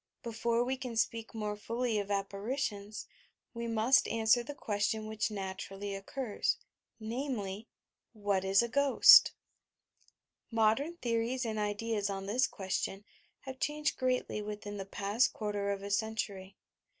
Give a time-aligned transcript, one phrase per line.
[0.23, 3.05] Before we ean speak more fully of apparitions,
[3.53, 6.57] we must answer the question which natu rally occurs;
[6.99, 7.67] namely:
[8.13, 9.31] WHAT IS A "GHOST"t
[10.49, 13.05] Modern theories and ideas on this question
[13.41, 16.55] have changed greatly within the past quarter of a century.